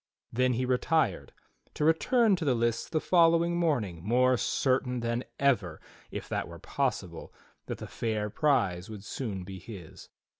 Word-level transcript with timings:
Then 0.33 0.53
he 0.53 0.65
retired, 0.65 1.31
to 1.75 1.85
return 1.85 2.35
to 2.37 2.43
the 2.43 2.55
lists 2.55 2.89
the 2.89 2.99
following 2.99 3.55
morning 3.55 4.03
more 4.03 4.35
certain 4.35 5.01
than 5.01 5.23
ever, 5.39 5.79
if 6.09 6.27
that 6.27 6.47
were 6.47 6.57
possible, 6.57 7.31
that 7.67 7.77
the 7.77 7.85
fair 7.85 8.31
prize 8.31 8.89
would 8.89 9.03
soon 9.03 9.43
be 9.43 9.59
his. 9.59 10.09